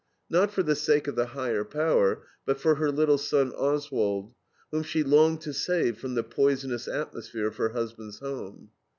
Not 0.31 0.49
for 0.51 0.63
the 0.63 0.73
sake 0.73 1.07
of 1.07 1.15
the 1.15 1.27
higher 1.27 1.63
power, 1.63 2.23
but 2.43 2.59
for 2.59 2.73
her 2.73 2.89
little 2.89 3.19
son 3.19 3.51
Oswald, 3.53 4.33
whom 4.71 4.81
she 4.81 5.03
longed 5.03 5.41
to 5.41 5.53
save 5.53 5.99
from 5.99 6.15
the 6.15 6.23
poisonous 6.23 6.87
atmosphere 6.87 7.45
of 7.45 7.57
her 7.57 7.69
husband's 7.69 8.17
home. 8.17 8.71